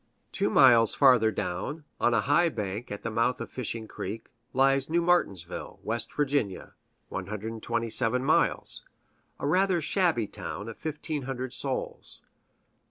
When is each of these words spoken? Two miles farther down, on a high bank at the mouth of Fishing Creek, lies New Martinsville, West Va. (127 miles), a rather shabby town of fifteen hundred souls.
Two 0.31 0.49
miles 0.49 0.95
farther 0.95 1.29
down, 1.29 1.83
on 1.99 2.11
a 2.15 2.21
high 2.21 2.49
bank 2.49 2.89
at 2.91 3.03
the 3.03 3.11
mouth 3.11 3.39
of 3.39 3.51
Fishing 3.51 3.87
Creek, 3.87 4.31
lies 4.51 4.89
New 4.89 4.99
Martinsville, 5.03 5.79
West 5.83 6.11
Va. 6.13 6.73
(127 7.09 8.23
miles), 8.25 8.83
a 9.39 9.45
rather 9.45 9.79
shabby 9.79 10.25
town 10.25 10.67
of 10.67 10.77
fifteen 10.79 11.21
hundred 11.21 11.53
souls. 11.53 12.23